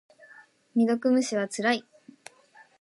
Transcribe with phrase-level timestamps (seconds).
[0.73, 1.85] 未読無視はつらい。